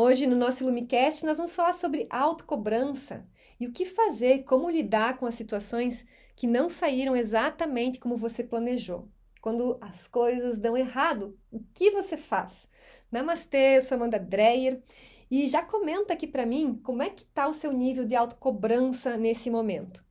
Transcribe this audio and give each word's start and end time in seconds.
Hoje 0.00 0.28
no 0.28 0.36
nosso 0.36 0.64
Lumicast 0.64 1.26
nós 1.26 1.38
vamos 1.38 1.56
falar 1.56 1.72
sobre 1.72 2.06
autocobrança 2.08 3.26
e 3.58 3.66
o 3.66 3.72
que 3.72 3.84
fazer, 3.84 4.44
como 4.44 4.70
lidar 4.70 5.18
com 5.18 5.26
as 5.26 5.34
situações 5.34 6.06
que 6.36 6.46
não 6.46 6.68
saíram 6.68 7.16
exatamente 7.16 7.98
como 7.98 8.16
você 8.16 8.44
planejou. 8.44 9.08
Quando 9.40 9.76
as 9.80 10.06
coisas 10.06 10.60
dão 10.60 10.76
errado, 10.76 11.36
o 11.50 11.58
que 11.74 11.90
você 11.90 12.16
faz? 12.16 12.70
Namastê, 13.10 13.78
eu 13.78 13.82
sou 13.82 13.96
Amanda 13.96 14.20
Dreyer 14.20 14.80
e 15.28 15.48
já 15.48 15.62
comenta 15.62 16.12
aqui 16.12 16.28
para 16.28 16.46
mim 16.46 16.80
como 16.84 17.02
é 17.02 17.10
que 17.10 17.24
está 17.24 17.48
o 17.48 17.52
seu 17.52 17.72
nível 17.72 18.04
de 18.04 18.14
autocobrança 18.14 19.16
nesse 19.16 19.50
momento. 19.50 20.06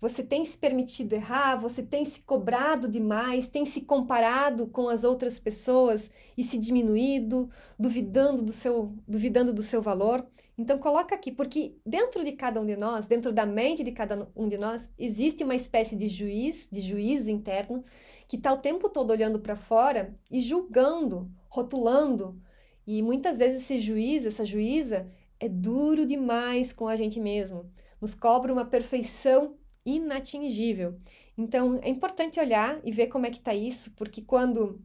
Você 0.00 0.22
tem 0.22 0.44
se 0.46 0.56
permitido 0.56 1.12
errar, 1.12 1.56
você 1.56 1.82
tem 1.82 2.04
se 2.06 2.20
cobrado 2.20 2.88
demais, 2.88 3.48
tem 3.48 3.66
se 3.66 3.82
comparado 3.82 4.66
com 4.66 4.88
as 4.88 5.04
outras 5.04 5.38
pessoas 5.38 6.10
e 6.38 6.42
se 6.42 6.56
diminuído, 6.56 7.50
duvidando 7.78 8.40
do 8.42 8.52
seu, 8.52 8.94
duvidando 9.06 9.52
do 9.52 9.62
seu 9.62 9.82
valor. 9.82 10.26
Então 10.56 10.78
coloca 10.78 11.14
aqui, 11.14 11.30
porque 11.30 11.76
dentro 11.84 12.24
de 12.24 12.32
cada 12.32 12.60
um 12.60 12.66
de 12.66 12.76
nós, 12.76 13.06
dentro 13.06 13.30
da 13.30 13.44
mente 13.44 13.84
de 13.84 13.92
cada 13.92 14.26
um 14.34 14.48
de 14.48 14.56
nós, 14.56 14.90
existe 14.98 15.44
uma 15.44 15.54
espécie 15.54 15.96
de 15.96 16.08
juiz, 16.08 16.66
de 16.72 16.80
juiz 16.80 17.26
interno, 17.26 17.84
que 18.26 18.36
está 18.36 18.52
o 18.52 18.58
tempo 18.58 18.88
todo 18.88 19.10
olhando 19.10 19.40
para 19.40 19.56
fora 19.56 20.14
e 20.30 20.40
julgando, 20.40 21.30
rotulando. 21.48 22.40
E 22.86 23.02
muitas 23.02 23.36
vezes 23.36 23.62
esse 23.62 23.78
juiz, 23.78 24.24
essa 24.24 24.44
juíza, 24.46 25.10
é 25.38 25.48
duro 25.48 26.06
demais 26.06 26.72
com 26.72 26.88
a 26.88 26.96
gente 26.96 27.20
mesmo. 27.20 27.70
Nos 28.00 28.14
cobra 28.14 28.52
uma 28.52 28.64
perfeição 28.64 29.56
inatingível. 29.84 30.98
Então, 31.36 31.78
é 31.82 31.88
importante 31.88 32.38
olhar 32.38 32.80
e 32.84 32.92
ver 32.92 33.06
como 33.06 33.26
é 33.26 33.30
que 33.30 33.38
está 33.38 33.54
isso, 33.54 33.90
porque 33.92 34.22
quando 34.22 34.80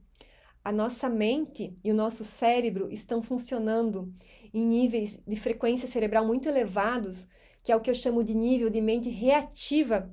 a 0.63 0.71
nossa 0.71 1.07
mente 1.07 1.77
e 1.83 1.91
o 1.91 1.95
nosso 1.95 2.23
cérebro 2.23 2.91
estão 2.91 3.21
funcionando 3.21 4.11
em 4.53 4.65
níveis 4.65 5.21
de 5.27 5.35
frequência 5.35 5.87
cerebral 5.87 6.25
muito 6.25 6.47
elevados, 6.47 7.29
que 7.61 7.71
é 7.71 7.75
o 7.75 7.81
que 7.81 7.89
eu 7.89 7.95
chamo 7.95 8.23
de 8.23 8.33
nível 8.33 8.69
de 8.69 8.81
mente 8.81 9.09
reativa, 9.09 10.09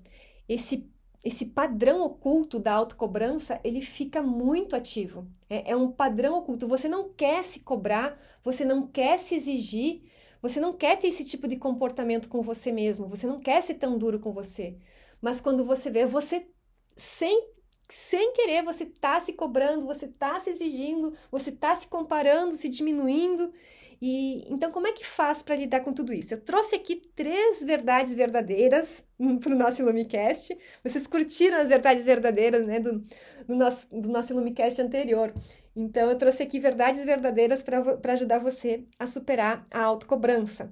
esse 0.48 0.91
esse 1.24 1.46
padrão 1.46 2.02
oculto 2.02 2.58
da 2.58 2.72
autocobrança, 2.72 3.61
ele 3.62 3.80
fica 3.80 4.20
muito 4.20 4.74
ativo. 4.74 5.27
É, 5.48 5.70
é, 5.70 5.77
um 5.77 5.91
padrão 5.91 6.39
oculto. 6.39 6.67
Você 6.67 6.89
não 6.89 7.11
quer 7.11 7.44
se 7.44 7.61
cobrar, 7.61 8.19
você 8.42 8.64
não 8.64 8.89
quer 8.89 9.19
se 9.20 9.36
exigir, 9.36 10.02
você 10.42 10.60
não 10.60 10.72
quer 10.74 10.98
ter 10.98 11.08
esse 11.08 11.24
tipo 11.24 11.48
de 11.48 11.56
comportamento 11.56 12.28
com 12.28 12.42
você 12.42 12.72
mesmo, 12.72 13.08
você 13.08 13.26
não 13.26 13.40
quer 13.40 13.62
ser 13.62 13.74
tão 13.76 13.96
duro 13.98 14.20
com 14.20 14.32
você. 14.32 14.78
Mas 15.20 15.40
quando 15.40 15.64
você 15.64 15.90
vê, 15.90 16.04
você 16.06 16.48
sem 16.96 17.52
sem 17.92 18.32
querer, 18.32 18.62
você 18.64 18.86
tá 18.86 19.20
se 19.20 19.34
cobrando, 19.34 19.84
você 19.84 20.08
tá 20.08 20.40
se 20.40 20.48
exigindo, 20.48 21.14
você 21.30 21.52
tá 21.52 21.76
se 21.76 21.86
comparando, 21.86 22.54
se 22.54 22.68
diminuindo. 22.68 23.52
E 24.00 24.50
então 24.52 24.72
como 24.72 24.86
é 24.86 24.92
que 24.92 25.06
faz 25.06 25.42
para 25.42 25.54
lidar 25.54 25.80
com 25.80 25.92
tudo 25.92 26.12
isso? 26.12 26.34
Eu 26.34 26.40
trouxe 26.40 26.74
aqui 26.74 26.96
três 27.14 27.62
verdades 27.62 28.14
verdadeiras 28.14 29.04
para 29.40 29.52
o 29.52 29.56
nosso 29.56 29.82
Ilumicast. 29.82 30.56
Vocês 30.82 31.06
curtiram 31.06 31.58
as 31.58 31.68
verdades 31.68 32.04
verdadeiras, 32.04 32.66
né, 32.66 32.80
do, 32.80 33.04
do 33.46 33.54
nosso 33.54 33.88
do 33.94 34.08
nosso 34.08 34.32
Ilumicast 34.32 34.80
anterior. 34.80 35.32
Então, 35.74 36.10
eu 36.10 36.18
trouxe 36.18 36.42
aqui 36.42 36.58
verdades 36.58 37.04
verdadeiras 37.04 37.62
para 37.62 38.12
ajudar 38.12 38.38
você 38.38 38.84
a 38.98 39.06
superar 39.06 39.66
a 39.70 39.82
autocobrança. 39.82 40.70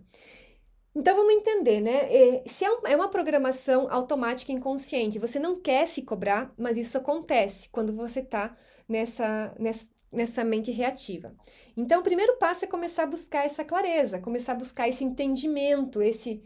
Então, 0.94 1.14
vamos 1.16 1.34
entender, 1.34 1.80
né? 1.80 2.12
É, 2.12 2.42
se 2.48 2.64
é, 2.64 2.68
é 2.84 2.96
uma 2.96 3.08
programação 3.08 3.86
automática 3.90 4.50
inconsciente, 4.50 5.18
você 5.20 5.38
não 5.38 5.60
quer 5.60 5.86
se 5.86 6.02
cobrar, 6.02 6.52
mas 6.58 6.76
isso 6.76 6.98
acontece 6.98 7.68
quando 7.68 7.92
você 7.94 8.20
está 8.20 8.56
nessa, 8.88 9.54
nessa, 9.58 9.86
nessa 10.10 10.44
mente 10.44 10.72
reativa. 10.72 11.32
Então, 11.76 12.00
o 12.00 12.02
primeiro 12.02 12.36
passo 12.38 12.64
é 12.64 12.68
começar 12.68 13.04
a 13.04 13.06
buscar 13.06 13.44
essa 13.44 13.64
clareza, 13.64 14.18
começar 14.18 14.52
a 14.52 14.56
buscar 14.56 14.88
esse 14.88 15.04
entendimento, 15.04 16.02
esse, 16.02 16.42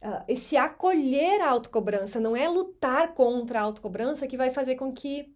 uh, 0.00 0.22
esse 0.28 0.56
acolher 0.56 1.40
a 1.40 1.50
autocobrança. 1.50 2.20
Não 2.20 2.36
é 2.36 2.48
lutar 2.48 3.14
contra 3.14 3.58
a 3.58 3.62
autocobrança 3.62 4.28
que 4.28 4.36
vai 4.36 4.50
fazer 4.50 4.76
com 4.76 4.92
que 4.92 5.34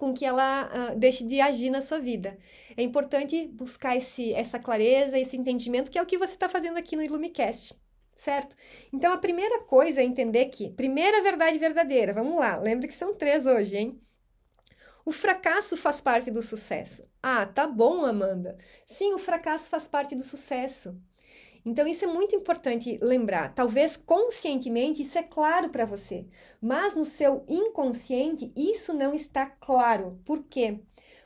com 0.00 0.14
que 0.14 0.24
ela 0.24 0.64
uh, 0.64 0.98
deixe 0.98 1.24
de 1.24 1.42
agir 1.42 1.68
na 1.68 1.82
sua 1.82 2.00
vida. 2.00 2.38
É 2.74 2.82
importante 2.82 3.46
buscar 3.48 3.94
esse, 3.94 4.32
essa 4.32 4.58
clareza, 4.58 5.18
esse 5.18 5.36
entendimento, 5.36 5.90
que 5.90 5.98
é 5.98 6.02
o 6.02 6.06
que 6.06 6.16
você 6.16 6.32
está 6.32 6.48
fazendo 6.48 6.78
aqui 6.78 6.96
no 6.96 7.02
Ilumicast, 7.02 7.78
certo? 8.16 8.56
Então, 8.90 9.12
a 9.12 9.18
primeira 9.18 9.60
coisa 9.64 10.00
é 10.00 10.04
entender 10.04 10.46
que, 10.46 10.70
primeira 10.70 11.22
verdade 11.22 11.58
verdadeira, 11.58 12.14
vamos 12.14 12.34
lá, 12.34 12.56
lembre 12.56 12.88
que 12.88 12.94
são 12.94 13.14
três 13.14 13.44
hoje, 13.44 13.76
hein? 13.76 14.00
O 15.04 15.12
fracasso 15.12 15.76
faz 15.76 16.00
parte 16.00 16.30
do 16.30 16.42
sucesso. 16.42 17.02
Ah, 17.22 17.44
tá 17.44 17.66
bom, 17.66 18.06
Amanda. 18.06 18.56
Sim, 18.86 19.12
o 19.12 19.18
fracasso 19.18 19.68
faz 19.68 19.86
parte 19.86 20.14
do 20.14 20.24
sucesso. 20.24 20.98
Então, 21.64 21.86
isso 21.86 22.04
é 22.04 22.08
muito 22.08 22.34
importante 22.34 22.98
lembrar. 23.02 23.54
Talvez 23.54 23.96
conscientemente 23.96 25.02
isso 25.02 25.18
é 25.18 25.22
claro 25.22 25.68
para 25.68 25.84
você, 25.84 26.26
mas 26.60 26.94
no 26.94 27.04
seu 27.04 27.44
inconsciente 27.48 28.52
isso 28.56 28.94
não 28.94 29.14
está 29.14 29.46
claro. 29.46 30.18
Por 30.24 30.42
quê? 30.44 30.80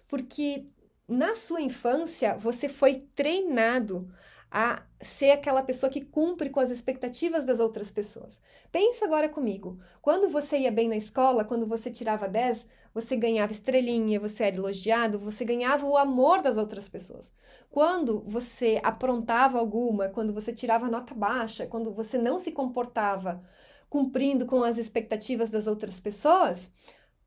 Porque 0.09 0.67
na 1.07 1.35
sua 1.35 1.61
infância 1.61 2.37
você 2.37 2.69
foi 2.69 3.07
treinado 3.15 4.09
a 4.51 4.85
ser 5.01 5.33
aquela 5.33 5.63
pessoa 5.63 5.91
que 5.91 6.01
cumpre 6.01 6.49
com 6.49 6.61
as 6.61 6.71
expectativas 6.71 7.45
das 7.45 7.59
outras 7.59 7.91
pessoas. 7.91 8.41
Pensa 8.71 9.05
agora 9.05 9.29
comigo. 9.29 9.81
Quando 10.01 10.29
você 10.29 10.59
ia 10.59 10.71
bem 10.71 10.89
na 10.89 10.97
escola, 10.97 11.45
quando 11.45 11.67
você 11.67 11.91
tirava 11.91 12.29
10, 12.29 12.69
você 12.95 13.17
ganhava 13.17 13.53
estrelinha, 13.53 14.21
você 14.21 14.45
era 14.45 14.57
elogiado, 14.57 15.19
você 15.19 15.45
ganhava 15.45 15.85
o 15.85 15.99
amor 15.99 16.41
das 16.41 16.57
outras 16.57 16.89
pessoas. 16.89 17.35
Quando 17.69 18.23
você 18.27 18.81
aprontava 18.85 19.59
alguma, 19.59 20.09
quando 20.09 20.33
você 20.33 20.53
tirava 20.53 20.89
nota 20.89 21.13
baixa, 21.13 21.67
quando 21.67 21.93
você 21.93 22.17
não 22.17 22.39
se 22.39 22.53
comportava 22.53 23.43
cumprindo 23.91 24.47
com 24.47 24.63
as 24.63 24.79
expectativas 24.79 25.51
das 25.51 25.67
outras 25.67 25.99
pessoas, 25.99 26.73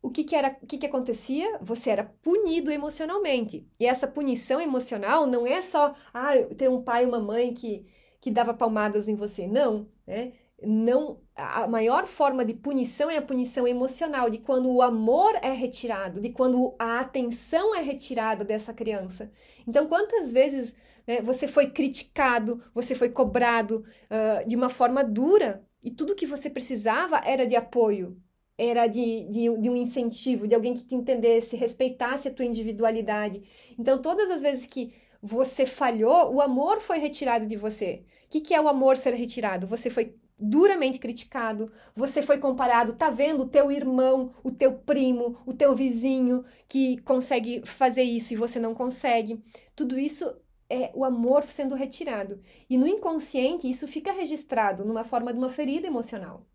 o 0.01 0.09
que, 0.09 0.23
que 0.23 0.35
era, 0.35 0.57
o 0.61 0.66
que, 0.66 0.78
que 0.78 0.85
acontecia? 0.85 1.59
Você 1.61 1.89
era 1.89 2.03
punido 2.03 2.72
emocionalmente. 2.72 3.67
E 3.79 3.85
essa 3.85 4.07
punição 4.07 4.61
emocional 4.61 5.28
não 5.28 5.45
é 5.45 5.61
só 5.61 5.94
ah, 6.13 6.31
ter 6.57 6.69
um 6.69 6.81
pai 6.81 7.03
e 7.03 7.07
uma 7.07 7.19
mãe 7.19 7.53
que, 7.53 7.85
que 8.22 8.31
dava 8.31 8.53
palmadas 8.53 9.07
em 9.09 9.16
você. 9.16 9.47
Não, 9.47 9.88
né? 10.05 10.34
Não 10.62 11.19
a 11.35 11.68
maior 11.68 12.07
forma 12.07 12.44
de 12.44 12.53
punição 12.53 13.09
é 13.12 13.18
a 13.18 13.22
punição 13.22 13.68
emocional, 13.68 14.29
de 14.29 14.40
quando 14.40 14.72
o 14.72 14.81
amor 14.81 15.35
é 15.41 15.51
retirado, 15.51 16.19
de 16.19 16.29
quando 16.29 16.75
a 16.79 17.00
atenção 17.00 17.75
é 17.75 17.81
retirada 17.81 18.44
dessa 18.44 18.73
criança. 18.73 19.31
Então, 19.67 19.88
quantas 19.88 20.31
vezes 20.31 20.75
né, 21.06 21.22
você 21.22 21.47
foi 21.47 21.69
criticado, 21.69 22.63
você 22.73 22.96
foi 22.96 23.09
cobrado 23.09 23.85
uh, 24.06 24.47
de 24.47 24.56
uma 24.56 24.69
forma 24.69 25.03
dura 25.03 25.63
e 25.84 25.91
tudo 25.91 26.16
que 26.16 26.25
você 26.25 26.50
precisava 26.50 27.22
era 27.23 27.46
de 27.46 27.56
apoio, 27.56 28.19
era 28.57 28.88
de, 28.88 29.25
de, 29.29 29.57
de 29.62 29.69
um 29.69 29.75
incentivo, 29.75 30.47
de 30.47 30.56
alguém 30.56 30.73
que 30.73 30.84
te 30.84 30.96
entendesse, 30.96 31.56
respeitasse 31.56 32.28
a 32.28 32.34
tua 32.34 32.46
individualidade. 32.46 33.44
Então, 33.78 34.01
todas 34.01 34.31
as 34.31 34.41
vezes 34.41 34.66
que 34.66 34.94
você 35.22 35.67
falhou, 35.67 36.34
o 36.34 36.41
amor 36.41 36.81
foi 36.81 36.97
retirado 36.97 37.46
de 37.46 37.56
você. 37.56 38.03
O 38.25 38.29
que, 38.29 38.41
que 38.41 38.53
é 38.56 38.62
o 38.62 38.67
amor 38.67 38.97
ser 38.97 39.13
retirado? 39.13 39.67
Você 39.67 39.90
foi 39.90 40.16
duramente 40.39 40.99
criticado, 40.99 41.71
você 41.95 42.21
foi 42.21 42.37
comparado, 42.37 42.93
tá 42.93 43.09
vendo 43.09 43.43
o 43.43 43.49
teu 43.49 43.71
irmão, 43.71 44.33
o 44.43 44.51
teu 44.51 44.73
primo, 44.73 45.39
o 45.45 45.53
teu 45.53 45.75
vizinho 45.75 46.45
que 46.67 46.97
consegue 47.01 47.61
fazer 47.65 48.03
isso 48.03 48.33
e 48.33 48.37
você 48.37 48.59
não 48.59 48.75
consegue. 48.75 49.41
Tudo 49.75 49.97
isso 49.97 50.25
é 50.69 50.91
o 50.93 51.03
amor 51.03 51.43
sendo 51.43 51.75
retirado. 51.75 52.39
E 52.69 52.77
no 52.77 52.87
inconsciente 52.87 53.69
isso 53.69 53.87
fica 53.87 54.11
registrado 54.11 54.85
numa 54.85 55.03
forma 55.03 55.33
de 55.33 55.39
uma 55.39 55.49
ferida 55.49 55.87
emocional. 55.87 56.45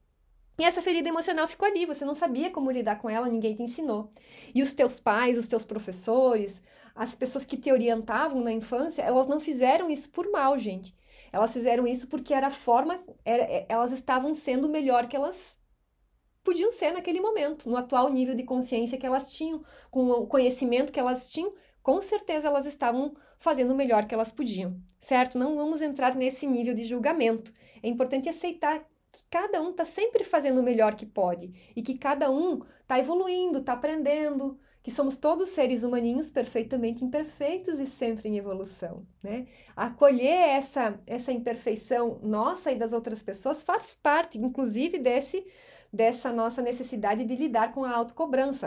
E 0.59 0.64
essa 0.64 0.82
ferida 0.82 1.09
emocional 1.09 1.49
ficou 1.49 1.66
ali, 1.66 1.87
você 1.87 2.04
não 2.04 2.14
sabia 2.14 2.50
como 2.50 2.70
lidar 2.70 3.00
com 3.00 3.09
ela, 3.09 3.28
ninguém 3.28 3.56
te 3.56 3.62
ensinou. 3.62 4.12
E 4.54 4.62
os 4.62 4.75
teus 4.75 5.00
pais, 5.00 5.38
os 5.38 5.49
teus 5.49 5.64
professores, 5.64 6.62
as 6.94 7.14
pessoas 7.14 7.44
que 7.44 7.56
te 7.56 7.72
orientavam 7.72 8.41
na 8.41 8.53
infância, 8.53 9.03
elas 9.03 9.26
não 9.26 9.41
fizeram 9.41 9.91
isso 9.91 10.10
por 10.10 10.31
mal, 10.31 10.59
gente. 10.59 10.94
Elas 11.32 11.52
fizeram 11.52 11.87
isso 11.87 12.08
porque 12.08 12.34
era 12.34 12.49
a 12.49 12.50
forma, 12.50 13.02
era, 13.25 13.43
é, 13.44 13.67
elas 13.69 13.90
estavam 13.90 14.34
sendo 14.34 14.67
o 14.67 14.70
melhor 14.70 15.08
que 15.08 15.17
elas 15.17 15.58
podiam 16.44 16.70
ser 16.70 16.93
naquele 16.93 17.20
momento, 17.20 17.69
no 17.70 17.76
atual 17.76 18.11
nível 18.11 18.34
de 18.34 18.43
consciência 18.43 18.99
que 18.99 19.06
elas 19.06 19.32
tinham, 19.32 19.64
com 19.90 20.11
o 20.11 20.26
conhecimento 20.26 20.93
que 20.93 21.00
elas 21.00 21.31
tinham, 21.31 21.55
com 21.82 22.02
certeza 22.02 22.49
elas 22.49 22.67
estavam 22.67 23.14
fazendo 23.38 23.73
o 23.73 23.76
melhor 23.76 24.06
que 24.06 24.14
elas 24.14 24.31
podiam, 24.31 24.76
certo? 24.99 25.38
Não 25.38 25.56
vamos 25.56 25.81
entrar 25.81 26.14
nesse 26.14 26.46
nível 26.46 26.75
de 26.75 26.84
julgamento. 26.84 27.52
É 27.82 27.88
importante 27.88 28.28
aceitar 28.28 28.81
que 29.11 29.23
cada 29.31 29.61
um 29.61 29.70
está 29.70 29.85
sempre 29.85 30.25
fazendo 30.25 30.61
o 30.61 30.62
melhor 30.62 30.94
que 30.94 31.05
pode 31.05 31.52
e 31.75 31.82
que 31.82 31.99
cada 31.99 32.31
um 32.31 32.61
está 32.81 32.99
evoluindo, 32.99 33.58
está 33.58 33.75
aprendendo, 33.75 34.58
que 34.82 34.90
somos 34.90 35.17
todos 35.17 35.50
seres 35.50 35.84
humaninhos 35.84 36.31
perfeitamente 36.31 37.05
imperfeitos 37.05 37.79
e 37.79 37.87
sempre 37.87 38.29
em 38.29 38.37
evolução, 38.37 39.06
né? 39.23 39.46
Acolher 39.76 40.49
essa 40.56 41.00
essa 41.06 41.32
imperfeição 41.32 42.19
nossa 42.23 42.73
e 42.73 42.76
das 42.76 42.93
outras 42.93 43.23
pessoas 43.23 43.62
faz 43.62 43.94
parte, 43.94 44.38
inclusive, 44.38 44.99
desse 44.99 45.46
dessa 45.93 46.32
nossa 46.32 46.62
necessidade 46.62 47.25
de 47.25 47.37
lidar 47.37 47.73
com 47.73 47.84
a 47.84 47.94
autocobrança. 47.94 48.67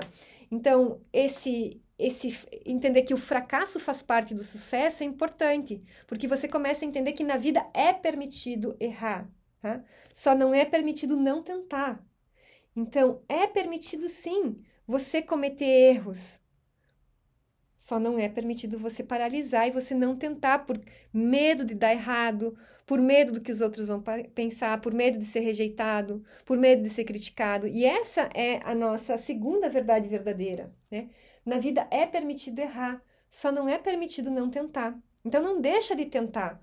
Então, 0.49 1.01
esse 1.11 1.81
esse 1.97 2.37
entender 2.65 3.03
que 3.03 3.13
o 3.13 3.17
fracasso 3.17 3.79
faz 3.79 4.01
parte 4.03 4.33
do 4.33 4.43
sucesso 4.43 5.01
é 5.03 5.05
importante, 5.05 5.81
porque 6.07 6.27
você 6.27 6.47
começa 6.47 6.83
a 6.83 6.87
entender 6.87 7.13
que 7.13 7.23
na 7.23 7.37
vida 7.37 7.65
é 7.73 7.93
permitido 7.93 8.75
errar, 8.79 9.29
tá? 9.61 9.81
só 10.13 10.35
não 10.35 10.53
é 10.53 10.65
permitido 10.65 11.15
não 11.15 11.41
tentar. 11.41 12.05
Então, 12.75 13.21
é 13.29 13.47
permitido 13.47 14.09
sim 14.09 14.61
você 14.87 15.21
cometer 15.21 15.65
erros, 15.65 16.41
só 17.75 17.99
não 17.99 18.17
é 18.17 18.29
permitido 18.29 18.79
você 18.79 19.03
paralisar 19.03 19.67
e 19.67 19.71
você 19.71 19.93
não 19.93 20.15
tentar 20.15 20.59
por 20.59 20.79
medo 21.13 21.65
de 21.65 21.75
dar 21.75 21.91
errado, 21.91 22.57
por 22.85 22.99
medo 22.99 23.33
do 23.33 23.41
que 23.41 23.51
os 23.51 23.61
outros 23.61 23.87
vão 23.87 24.01
pensar, 24.33 24.79
por 24.79 24.93
medo 24.93 25.17
de 25.17 25.25
ser 25.25 25.41
rejeitado, 25.41 26.23
por 26.45 26.57
medo 26.57 26.83
de 26.83 26.89
ser 26.89 27.03
criticado. 27.03 27.67
E 27.67 27.83
essa 27.83 28.29
é 28.33 28.61
a 28.63 28.73
nossa 28.73 29.17
segunda 29.17 29.67
verdade 29.67 30.07
verdadeira. 30.07 30.73
Né? 30.89 31.09
Na 31.45 31.57
vida 31.57 31.87
é 31.91 32.05
permitido 32.05 32.59
errar, 32.59 33.03
só 33.29 33.51
não 33.51 33.67
é 33.67 33.77
permitido 33.77 34.31
não 34.31 34.49
tentar. 34.49 34.97
Então 35.23 35.41
não 35.41 35.59
deixa 35.59 35.95
de 35.95 36.05
tentar. 36.05 36.61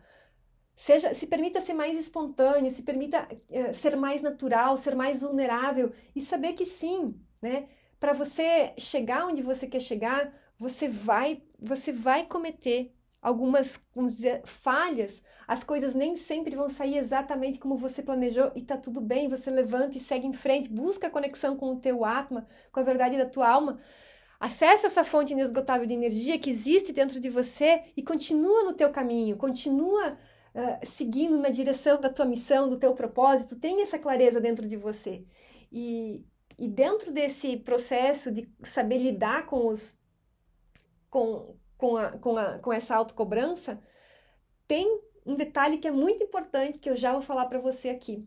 Seja, 0.74 1.14
se 1.14 1.26
permita 1.26 1.60
ser 1.60 1.74
mais 1.74 1.98
espontâneo, 1.98 2.70
se 2.70 2.82
permita 2.82 3.28
uh, 3.50 3.74
ser 3.74 3.96
mais 3.96 4.22
natural, 4.22 4.76
ser 4.76 4.94
mais 4.94 5.20
vulnerável 5.20 5.92
e 6.16 6.20
saber 6.20 6.54
que 6.54 6.64
sim, 6.64 7.14
né? 7.42 7.68
Para 8.02 8.14
você 8.14 8.72
chegar 8.78 9.28
onde 9.28 9.42
você 9.42 9.64
quer 9.64 9.78
chegar, 9.78 10.34
você 10.58 10.88
vai, 10.88 11.40
você 11.56 11.92
vai 11.92 12.26
cometer 12.26 12.92
algumas, 13.22 13.78
dizer, 13.94 14.42
falhas. 14.44 15.22
As 15.46 15.62
coisas 15.62 15.94
nem 15.94 16.16
sempre 16.16 16.56
vão 16.56 16.68
sair 16.68 16.98
exatamente 16.98 17.60
como 17.60 17.76
você 17.76 18.02
planejou 18.02 18.50
e 18.56 18.62
tá 18.62 18.76
tudo 18.76 19.00
bem. 19.00 19.28
Você 19.28 19.50
levanta 19.50 19.96
e 19.96 20.00
segue 20.00 20.26
em 20.26 20.32
frente, 20.32 20.68
busca 20.68 21.06
a 21.06 21.10
conexão 21.10 21.56
com 21.56 21.74
o 21.74 21.78
teu 21.78 22.04
atma, 22.04 22.44
com 22.72 22.80
a 22.80 22.82
verdade 22.82 23.16
da 23.16 23.24
tua 23.24 23.48
alma. 23.48 23.78
Acesse 24.40 24.84
essa 24.84 25.04
fonte 25.04 25.32
inesgotável 25.32 25.86
de 25.86 25.94
energia 25.94 26.40
que 26.40 26.50
existe 26.50 26.92
dentro 26.92 27.20
de 27.20 27.30
você 27.30 27.84
e 27.96 28.02
continua 28.02 28.64
no 28.64 28.72
teu 28.72 28.90
caminho, 28.90 29.36
continua 29.36 30.18
uh, 30.56 30.84
seguindo 30.84 31.38
na 31.38 31.50
direção 31.50 32.00
da 32.00 32.10
tua 32.10 32.24
missão, 32.24 32.68
do 32.68 32.76
teu 32.76 32.94
propósito. 32.94 33.54
Tenha 33.54 33.84
essa 33.84 33.96
clareza 33.96 34.40
dentro 34.40 34.66
de 34.66 34.76
você. 34.76 35.24
E, 35.70 36.26
e 36.58 36.68
dentro 36.68 37.12
desse 37.12 37.56
processo 37.56 38.30
de 38.30 38.48
saber 38.64 38.98
lidar 38.98 39.46
com 39.46 39.66
os 39.66 40.00
com, 41.10 41.56
com, 41.76 41.96
a, 41.96 42.12
com, 42.12 42.38
a, 42.38 42.58
com 42.58 42.72
essa 42.72 42.96
autocobrança, 42.96 43.82
tem 44.66 45.00
um 45.26 45.36
detalhe 45.36 45.78
que 45.78 45.86
é 45.86 45.90
muito 45.90 46.22
importante 46.22 46.78
que 46.78 46.88
eu 46.88 46.96
já 46.96 47.12
vou 47.12 47.20
falar 47.20 47.46
para 47.46 47.58
você 47.58 47.90
aqui. 47.90 48.26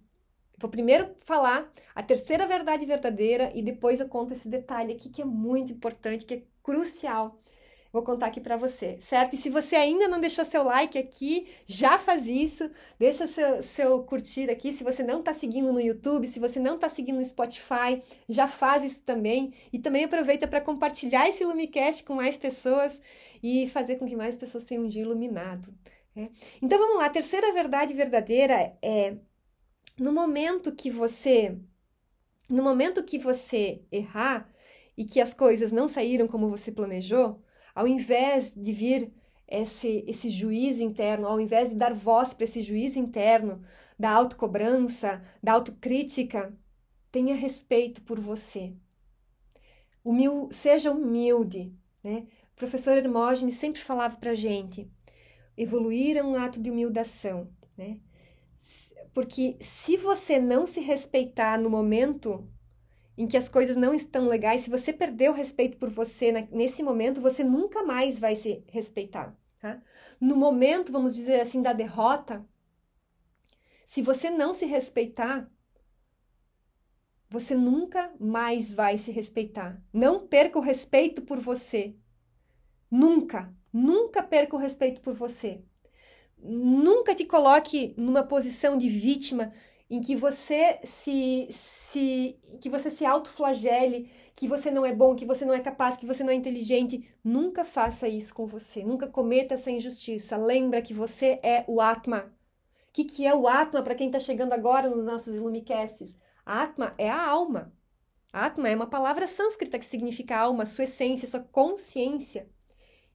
Vou 0.58 0.70
primeiro 0.70 1.16
falar 1.22 1.72
a 1.94 2.04
terceira 2.04 2.48
verdade 2.48 2.86
verdadeira 2.86 3.52
e 3.56 3.62
depois 3.62 4.00
eu 4.00 4.08
conto 4.08 4.34
esse 4.34 4.48
detalhe 4.48 4.94
aqui 4.94 5.10
que 5.10 5.22
é 5.22 5.26
muito 5.26 5.74
importante, 5.74 6.26
que 6.26 6.34
é 6.36 6.44
crucial 6.62 7.42
vou 7.96 8.04
contar 8.04 8.26
aqui 8.26 8.42
para 8.42 8.58
você, 8.58 8.98
certo? 9.00 9.36
E 9.36 9.38
se 9.38 9.50
você 9.50 9.74
ainda 9.78 10.06
não 10.10 10.20
deixou 10.20 10.44
seu 10.44 10.64
like 10.64 10.98
aqui, 10.98 11.48
já 11.66 11.98
faz 11.98 12.28
isso, 12.28 12.70
deixa 13.00 13.26
seu, 13.26 13.64
seu 13.64 14.04
curtir 14.04 14.50
aqui. 14.50 14.74
Se 14.74 14.84
você 14.84 15.02
não 15.02 15.20
está 15.20 15.32
seguindo 15.32 15.72
no 15.72 15.80
YouTube, 15.80 16.28
se 16.28 16.38
você 16.38 16.60
não 16.60 16.76
está 16.76 16.90
seguindo 16.90 17.16
no 17.16 17.24
Spotify, 17.24 18.04
já 18.28 18.50
faz 18.50 18.84
isso 18.84 19.00
também. 19.00 19.54
E 19.72 19.80
também 19.80 20.04
aproveita 20.04 20.46
para 20.46 20.60
compartilhar 20.60 21.30
esse 21.30 21.46
Lumicast 21.46 22.04
com 22.04 22.16
mais 22.16 22.38
pessoas 22.38 23.02
e 23.42 23.70
fazer 23.70 23.96
com 23.96 24.06
que 24.06 24.16
mais 24.16 24.36
pessoas 24.36 24.66
tenham 24.66 24.84
um 24.84 24.88
dia 24.90 25.04
iluminado. 25.04 25.74
Né? 26.14 26.30
Então 26.62 26.78
vamos 26.78 26.98
lá, 26.98 27.06
a 27.06 27.10
terceira 27.10 27.54
verdade 27.54 27.94
verdadeira 27.94 28.78
é 28.82 29.16
no 29.98 30.12
momento 30.12 30.76
que 30.76 30.90
você 30.90 31.58
no 32.50 32.62
momento 32.62 33.04
que 33.04 33.18
você 33.18 33.82
errar 33.90 34.48
e 34.98 35.06
que 35.06 35.22
as 35.22 35.34
coisas 35.34 35.72
não 35.72 35.88
saíram 35.88 36.28
como 36.28 36.50
você 36.50 36.72
planejou, 36.72 37.42
ao 37.76 37.86
invés 37.86 38.54
de 38.56 38.72
vir 38.72 39.14
esse, 39.48 40.04
esse 40.08 40.30
juiz 40.30 40.80
interno, 40.80 41.28
ao 41.28 41.40
invés 41.40 41.70
de 41.70 41.76
dar 41.76 41.94
voz 41.94 42.34
para 42.34 42.46
esse 42.46 42.64
juiz 42.64 42.96
interno 42.96 43.62
da 44.00 44.10
autocobrança, 44.10 45.22
da 45.44 45.54
autocrítica, 45.54 46.58
tenha 47.12 47.36
respeito 47.36 48.02
por 48.02 48.20
você. 48.20 48.74
Humil, 50.04 50.50
seja 50.52 50.92
humilde. 50.92 51.74
Né? 52.04 52.28
O 52.54 52.56
professor 52.56 52.98
Hermógenes 52.98 53.56
sempre 53.56 53.82
falava 53.82 54.16
para 54.16 54.32
a 54.32 54.36
gente, 54.36 54.90
evoluir 55.58 56.18
é 56.18 56.24
um 56.24 56.36
ato 56.36 56.62
de 56.62 56.72
humildação. 56.72 57.50
Né? 57.78 58.00
Porque 59.14 59.58
se 59.60 59.98
você 59.98 60.40
não 60.40 60.66
se 60.66 60.80
respeitar 60.80 61.60
no 61.60 61.70
momento 61.70 62.50
em 63.18 63.28
que 63.28 63.38
as 63.38 63.48
coisas 63.48 63.76
não 63.76 63.94
estão 63.94 64.26
legais, 64.26 64.62
se 64.62 64.70
você 64.70 64.92
perdeu 64.92 65.32
o 65.32 65.36
respeito 65.36 65.78
por 65.78 65.90
você 65.90 66.32
nesse 66.52 66.84
momento, 66.84 67.22
você 67.22 67.44
nunca 67.44 67.84
mais 67.84 68.20
vai 68.20 68.36
se 68.36 68.64
respeitar. 68.68 69.36
Tá? 69.60 69.82
No 70.20 70.36
momento, 70.36 70.92
vamos 70.92 71.16
dizer 71.16 71.40
assim, 71.40 71.62
da 71.62 71.74
derrota, 71.74 72.46
se 73.86 74.02
você 74.02 74.30
não 74.30 74.54
se 74.54 74.66
respeitar, 74.66 75.50
você 77.30 77.56
nunca 77.56 78.14
mais 78.20 78.72
vai 78.72 78.98
se 78.98 79.12
respeitar. 79.12 79.82
Não 79.94 80.28
perca 80.28 80.60
o 80.60 80.62
respeito 80.62 81.22
por 81.22 81.40
você. 81.40 81.96
Nunca, 82.90 83.54
nunca 83.72 84.22
perca 84.22 84.56
o 84.56 84.60
respeito 84.60 85.02
por 85.02 85.14
você. 85.14 85.64
Nunca 86.38 87.16
te 87.16 87.26
coloque 87.26 87.94
numa 87.98 88.24
posição 88.24 88.78
de 88.78 88.90
vítima 88.90 89.54
em 89.90 90.02
que 90.02 90.16
você 90.16 90.80
se, 90.84 91.48
se 91.52 92.40
que 92.60 92.70
você 92.70 92.90
se 92.90 93.06
autoflagele, 93.06 94.10
que 94.36 94.48
você 94.48 94.72
não 94.72 94.86
é 94.86 94.94
bom, 94.94 95.16
que 95.16 95.26
você 95.26 95.46
não 95.46 95.54
é 95.54 95.60
capaz, 95.60 95.98
que 95.98 96.06
você 96.06 96.24
não 96.24 96.32
é 96.32 96.36
inteligente, 96.36 97.08
nunca 97.24 97.64
faça 97.64 98.08
isso 98.08 98.34
com 98.34 98.48
você, 98.48 98.84
nunca 98.84 99.08
cometa 99.08 99.54
essa 99.54 99.72
injustiça. 99.72 100.38
Lembra 100.38 100.82
que 100.82 100.94
você 100.94 101.40
é 101.44 101.64
o 101.68 101.80
Atma. 101.80 102.34
O 102.90 102.94
que, 102.94 103.04
que 103.04 103.26
é 103.28 103.36
o 103.36 103.48
Atma 103.48 103.84
para 103.84 103.96
quem 103.96 104.08
está 104.08 104.20
chegando 104.20 104.54
agora 104.54 104.90
nos 104.90 105.06
nossos 105.06 105.36
Ilumicasts? 105.36 106.18
Atma 106.46 106.94
é 106.98 107.10
a 107.10 107.28
alma. 107.28 107.74
Atma 108.34 108.70
é 108.70 108.76
uma 108.76 108.88
palavra 108.88 109.28
sânscrita 109.28 109.80
que 109.80 109.86
significa 109.86 110.38
alma, 110.38 110.66
sua 110.66 110.86
essência, 110.86 111.28
sua 111.28 111.42
consciência 111.42 112.50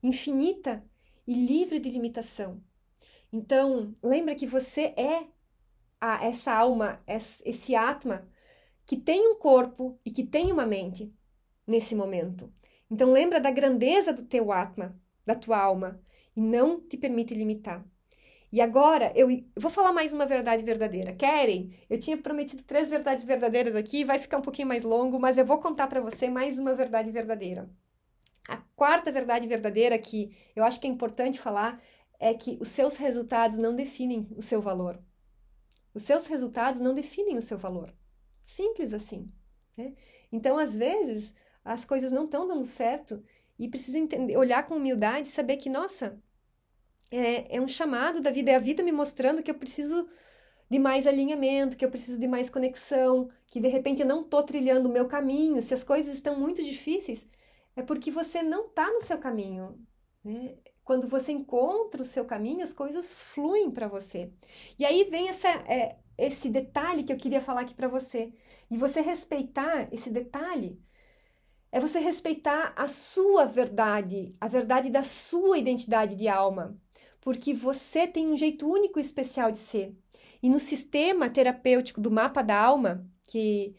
infinita 0.02 0.84
e 1.26 1.34
livre 1.34 1.78
de 1.78 1.90
limitação. 1.90 2.62
Então, 3.32 3.94
lembra 4.02 4.34
que 4.34 4.46
você 4.46 4.94
é 4.96 5.26
a, 6.00 6.25
essa 6.25 6.52
alma, 6.52 7.00
esse 7.06 7.75
atma, 7.75 8.26
que 8.87 8.97
tem 8.97 9.29
um 9.29 9.37
corpo 9.37 9.99
e 10.05 10.11
que 10.11 10.25
tem 10.25 10.50
uma 10.50 10.67
mente 10.67 11.12
nesse 11.67 11.94
momento. 11.94 12.52
Então 12.91 13.12
lembra 13.12 13.41
da 13.41 13.50
grandeza 13.50 14.12
do 14.12 14.25
teu 14.25 14.50
atma, 14.50 14.99
da 15.25 15.35
tua 15.35 15.58
alma, 15.58 16.00
e 16.35 16.41
não 16.41 16.81
te 16.81 16.97
permite 16.97 17.35
limitar. 17.35 17.85
E 18.52 18.61
agora 18.61 19.12
eu 19.14 19.29
vou 19.56 19.70
falar 19.70 19.92
mais 19.92 20.12
uma 20.12 20.26
verdade 20.26 20.64
verdadeira. 20.64 21.12
Querem? 21.12 21.73
Eu 21.88 21.99
tinha 21.99 22.16
prometido 22.16 22.64
três 22.64 22.90
verdades 22.90 23.25
verdadeiras 23.25 23.76
aqui, 23.76 24.04
vai 24.04 24.19
ficar 24.19 24.38
um 24.38 24.42
pouquinho 24.42 24.66
mais 24.66 24.83
longo, 24.83 25.21
mas 25.21 25.38
eu 25.38 25.45
vou 25.45 25.59
contar 25.59 25.87
para 25.87 26.00
você 26.00 26.28
mais 26.28 26.59
uma 26.59 26.75
verdade 26.75 27.11
verdadeira. 27.12 27.71
A 28.49 28.57
quarta 28.75 29.12
verdade 29.12 29.47
verdadeira 29.47 29.97
que 29.99 30.37
eu 30.57 30.64
acho 30.64 30.80
que 30.80 30.87
é 30.88 30.90
importante 30.90 31.38
falar 31.38 31.80
é 32.19 32.35
que 32.35 32.59
os 32.61 32.71
seus 32.71 32.97
resultados 32.97 33.57
não 33.57 33.76
definem 33.76 34.26
o 34.37 34.42
seu 34.42 34.61
valor. 34.61 34.99
Os 35.94 36.02
seus 36.02 36.26
resultados 36.26 36.80
não 36.80 36.94
definem 36.94 37.38
o 37.38 37.42
seu 37.42 37.59
valor. 37.59 37.94
Simples 38.42 38.92
assim. 38.92 39.30
Né? 39.76 39.94
Então, 40.30 40.59
às 40.59 40.76
vezes, 40.76 41.35
as 41.64 41.85
coisas 41.85 42.12
não 42.12 42.25
estão 42.25 42.47
dando 42.47 42.64
certo 42.64 43.23
e 43.59 43.68
precisa 43.68 43.99
entender, 43.99 44.37
olhar 44.37 44.66
com 44.66 44.76
humildade 44.76 45.28
e 45.28 45.32
saber 45.32 45.56
que, 45.56 45.68
nossa, 45.68 46.18
é, 47.11 47.56
é 47.56 47.61
um 47.61 47.68
chamado 47.68 48.20
da 48.20 48.30
vida, 48.30 48.50
é 48.50 48.54
a 48.54 48.61
vida 48.61 48.82
me 48.82 48.92
mostrando 48.92 49.42
que 49.42 49.50
eu 49.50 49.54
preciso 49.54 50.09
de 50.70 50.78
mais 50.78 51.06
alinhamento, 51.06 51.76
que 51.76 51.85
eu 51.85 51.90
preciso 51.90 52.18
de 52.18 52.28
mais 52.28 52.49
conexão, 52.49 53.28
que 53.49 53.61
de 53.61 53.68
repente 53.68 54.00
eu 54.00 54.06
não 54.06 54.23
estou 54.23 54.42
trilhando 54.44 54.88
o 54.88 54.92
meu 54.92 55.09
caminho. 55.09 55.61
Se 55.61 55.75
as 55.75 55.82
coisas 55.82 56.14
estão 56.14 56.38
muito 56.38 56.62
difíceis, 56.62 57.28
é 57.75 57.82
porque 57.82 58.11
você 58.11 58.42
não 58.42 58.66
está 58.66 58.88
no 58.92 59.00
seu 59.00 59.18
caminho. 59.18 59.76
Né? 60.25 60.54
Quando 60.90 61.06
você 61.06 61.30
encontra 61.30 62.02
o 62.02 62.04
seu 62.04 62.25
caminho, 62.25 62.64
as 62.64 62.73
coisas 62.73 63.20
fluem 63.20 63.70
para 63.70 63.87
você. 63.87 64.32
E 64.76 64.85
aí 64.85 65.04
vem 65.04 65.28
essa, 65.28 65.49
é, 65.49 65.97
esse 66.18 66.49
detalhe 66.49 67.04
que 67.04 67.12
eu 67.12 67.16
queria 67.16 67.40
falar 67.40 67.61
aqui 67.61 67.75
para 67.75 67.87
você. 67.87 68.32
E 68.68 68.76
você 68.76 69.00
respeitar 69.00 69.88
esse 69.92 70.11
detalhe 70.11 70.82
é 71.70 71.78
você 71.78 72.00
respeitar 72.00 72.73
a 72.76 72.88
sua 72.88 73.44
verdade, 73.44 74.35
a 74.40 74.49
verdade 74.49 74.90
da 74.90 75.04
sua 75.04 75.59
identidade 75.59 76.16
de 76.16 76.26
alma, 76.26 76.76
porque 77.20 77.54
você 77.54 78.09
tem 78.09 78.26
um 78.26 78.37
jeito 78.37 78.68
único 78.68 78.99
e 78.99 79.02
especial 79.02 79.52
de 79.52 79.59
ser. 79.59 79.97
E 80.42 80.50
no 80.50 80.59
sistema 80.59 81.30
terapêutico 81.30 82.00
do 82.00 82.11
mapa 82.11 82.42
da 82.42 82.61
alma, 82.61 83.09
que 83.28 83.76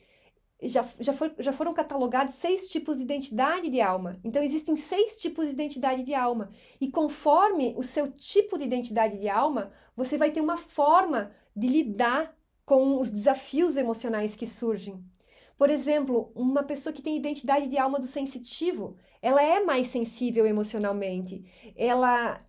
já, 0.61 0.85
já, 0.99 1.13
for, 1.13 1.33
já 1.39 1.51
foram 1.51 1.73
catalogados 1.73 2.35
seis 2.35 2.67
tipos 2.67 2.97
de 2.97 3.03
identidade 3.03 3.69
de 3.69 3.81
alma. 3.81 4.19
Então, 4.23 4.43
existem 4.43 4.77
seis 4.77 5.17
tipos 5.17 5.47
de 5.47 5.53
identidade 5.53 6.03
de 6.03 6.13
alma. 6.13 6.51
E 6.79 6.89
conforme 6.89 7.73
o 7.77 7.83
seu 7.83 8.11
tipo 8.11 8.57
de 8.57 8.65
identidade 8.65 9.17
de 9.17 9.27
alma, 9.27 9.71
você 9.95 10.17
vai 10.17 10.31
ter 10.31 10.41
uma 10.41 10.57
forma 10.57 11.31
de 11.55 11.67
lidar 11.67 12.35
com 12.65 12.99
os 12.99 13.11
desafios 13.11 13.75
emocionais 13.75 14.35
que 14.35 14.45
surgem. 14.45 15.03
Por 15.57 15.69
exemplo, 15.69 16.31
uma 16.35 16.63
pessoa 16.63 16.93
que 16.93 17.01
tem 17.01 17.15
identidade 17.15 17.67
de 17.67 17.77
alma 17.77 17.99
do 17.99 18.07
sensitivo, 18.07 18.97
ela 19.21 19.43
é 19.43 19.63
mais 19.63 19.87
sensível 19.87 20.45
emocionalmente. 20.45 21.45
Ela, 21.75 22.39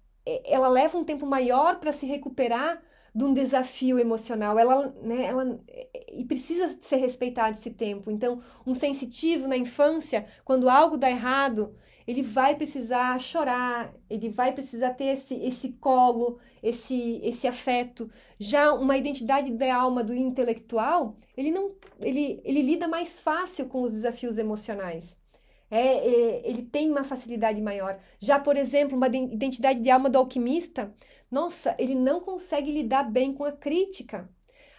ela 0.45 0.69
leva 0.69 0.97
um 0.97 1.05
tempo 1.05 1.27
maior 1.27 1.79
para 1.79 1.93
se 1.93 2.07
recuperar 2.07 2.83
de 3.15 3.25
um 3.25 3.33
desafio 3.33 3.99
emocional. 3.99 4.59
Ela, 4.59 4.95
né, 5.03 5.25
ela 5.25 5.61
e 6.13 6.25
precisa 6.25 6.77
ser 6.81 6.97
respeitado 6.97 7.57
esse 7.57 7.71
tempo. 7.71 8.11
Então, 8.11 8.43
um 8.67 8.75
sensitivo 8.75 9.49
na 9.49 9.57
infância, 9.57 10.27
quando 10.45 10.69
algo 10.69 10.97
dá 10.97 11.11
errado, 11.11 11.75
ele 12.07 12.23
vai 12.23 12.57
precisar 12.57 13.19
chorar, 13.21 13.95
ele 14.11 14.29
vai 14.29 14.53
precisar 14.53 14.91
ter 14.95 15.07
esse, 15.07 15.35
esse 15.37 15.73
colo, 15.75 16.39
esse, 16.63 17.21
esse 17.23 17.47
afeto. 17.47 18.11
Já 18.39 18.73
uma 18.73 18.97
identidade 18.97 19.53
da 19.53 19.75
alma 19.75 20.03
do 20.03 20.15
intelectual, 20.15 21.17
ele 21.37 21.51
não 21.51 21.75
ele, 22.01 22.41
ele 22.45 22.63
lida 22.63 22.89
mais 22.89 23.21
fácil 23.21 23.67
com 23.67 23.83
os 23.83 23.93
desafios 23.93 24.39
emocionais. 24.39 25.22
É, 25.73 26.07
é, 26.07 26.49
ele 26.51 26.63
tem 26.65 26.91
uma 26.91 27.03
facilidade 27.03 27.59
maior. 27.63 27.99
Já, 28.21 28.39
por 28.39 28.59
exemplo, 28.59 28.95
uma 28.95 29.07
identidade 29.07 29.81
de 29.81 29.91
alma 29.91 30.11
do 30.11 30.19
alquimista, 30.19 30.95
nossa, 31.31 31.75
ele 31.79 31.95
não 31.95 32.21
consegue 32.21 32.71
lidar 32.71 33.05
bem 33.11 33.33
com 33.33 33.43
a 33.43 33.53
crítica. 33.53 34.29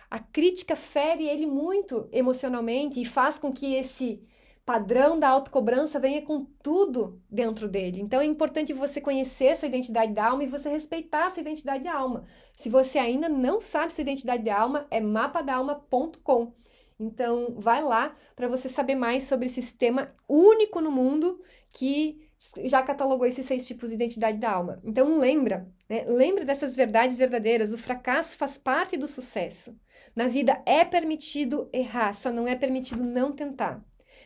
A 0.07 0.19
crítica 0.19 0.75
fere 0.75 1.27
ele 1.27 1.47
muito 1.47 2.07
emocionalmente 2.11 3.01
e 3.01 3.05
faz 3.05 3.39
com 3.39 3.51
que 3.51 3.73
esse 3.73 4.23
padrão 4.63 5.19
da 5.19 5.29
autocobrança 5.29 5.99
venha 5.99 6.21
com 6.21 6.45
tudo 6.61 7.19
dentro 7.27 7.67
dele. 7.67 7.99
Então 7.99 8.21
é 8.21 8.25
importante 8.25 8.71
você 8.71 9.01
conhecer 9.01 9.57
sua 9.57 9.67
identidade 9.67 10.13
da 10.13 10.27
alma 10.27 10.43
e 10.43 10.47
você 10.47 10.69
respeitar 10.69 11.31
sua 11.31 11.41
identidade 11.41 11.83
da 11.83 11.95
alma. 11.95 12.25
Se 12.55 12.69
você 12.69 12.99
ainda 12.99 13.27
não 13.27 13.59
sabe 13.59 13.91
sua 13.91 14.03
identidade 14.03 14.43
da 14.43 14.59
alma, 14.59 14.85
é 14.91 15.01
mapadalma.com. 15.01 16.53
Então 16.99 17.55
vai 17.57 17.83
lá 17.83 18.15
para 18.35 18.47
você 18.47 18.69
saber 18.69 18.95
mais 18.95 19.23
sobre 19.23 19.47
esse 19.47 19.61
sistema 19.61 20.07
único 20.27 20.79
no 20.79 20.91
mundo 20.91 21.41
que 21.71 22.29
já 22.65 22.83
catalogou 22.83 23.25
esses 23.25 23.45
seis 23.45 23.65
tipos 23.65 23.89
de 23.89 23.95
identidade 23.95 24.37
da 24.37 24.51
alma. 24.51 24.81
Então 24.83 25.17
lembra, 25.17 25.67
né? 25.89 26.03
lembra 26.07 26.45
dessas 26.45 26.75
verdades 26.75 27.17
verdadeiras. 27.17 27.73
O 27.73 27.77
fracasso 27.77 28.37
faz 28.37 28.57
parte 28.57 28.97
do 28.97 29.07
sucesso. 29.07 29.77
Na 30.15 30.27
vida 30.27 30.61
é 30.65 30.83
permitido 30.83 31.69
errar, 31.71 32.13
só 32.13 32.31
não 32.31 32.47
é 32.47 32.55
permitido 32.55 33.03
não 33.03 33.31
tentar. 33.31 33.83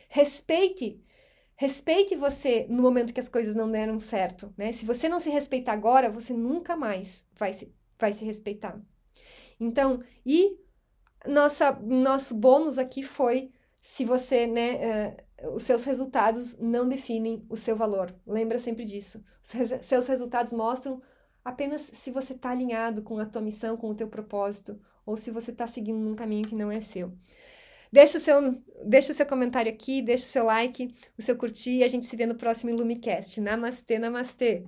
Respeite, 0.08 1.02
respeite 1.56 2.16
você 2.16 2.66
no 2.68 2.82
momento 2.82 3.14
que 3.14 3.20
as 3.20 3.28
coisas 3.28 3.54
não 3.54 3.70
deram 3.70 3.98
certo, 3.98 4.52
né? 4.56 4.72
Se 4.72 4.84
você 4.84 5.08
não 5.08 5.18
se 5.18 5.30
respeitar 5.30 5.72
agora, 5.72 6.10
você 6.10 6.32
nunca 6.32 6.76
mais 6.76 7.26
vai 7.36 7.52
se, 7.52 7.72
vai 7.98 8.12
se 8.12 8.24
respeitar. 8.24 8.78
Então, 9.58 10.02
e 10.24 10.58
nossa, 11.28 11.72
nosso 11.72 12.34
bônus 12.34 12.78
aqui 12.78 13.02
foi 13.02 13.52
se 13.82 14.04
você, 14.04 14.46
né, 14.46 15.16
uh, 15.42 15.54
os 15.54 15.62
seus 15.62 15.84
resultados 15.84 16.58
não 16.58 16.88
definem 16.88 17.44
o 17.48 17.56
seu 17.56 17.76
valor. 17.76 18.14
Lembra 18.26 18.58
sempre 18.58 18.84
disso. 18.84 19.24
Os 19.42 19.52
res 19.52 19.86
seus 19.86 20.06
resultados 20.06 20.52
mostram 20.52 21.00
apenas 21.44 21.82
se 21.82 22.10
você 22.10 22.34
está 22.34 22.50
alinhado 22.50 23.02
com 23.02 23.18
a 23.18 23.26
tua 23.26 23.42
missão, 23.42 23.76
com 23.76 23.88
o 23.90 23.94
teu 23.94 24.08
propósito, 24.08 24.80
ou 25.06 25.16
se 25.16 25.30
você 25.30 25.50
está 25.50 25.66
seguindo 25.66 26.06
um 26.06 26.14
caminho 26.14 26.46
que 26.46 26.54
não 26.54 26.70
é 26.70 26.80
seu. 26.80 27.12
Deixa 27.90 28.18
o 28.18 28.20
seu, 28.20 28.62
deixa 28.84 29.12
o 29.12 29.14
seu 29.14 29.24
comentário 29.26 29.72
aqui, 29.72 30.02
deixa 30.02 30.24
o 30.24 30.28
seu 30.28 30.44
like, 30.44 30.94
o 31.16 31.22
seu 31.22 31.36
curtir 31.36 31.78
e 31.78 31.84
a 31.84 31.88
gente 31.88 32.04
se 32.06 32.16
vê 32.16 32.26
no 32.26 32.34
próximo 32.34 32.70
Ilumicast. 32.70 33.40
Namastê, 33.40 33.98
namastê! 33.98 34.66